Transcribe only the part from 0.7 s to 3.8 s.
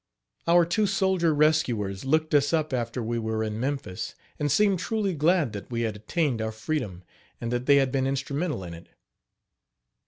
soldier rescuers looked us up after we were in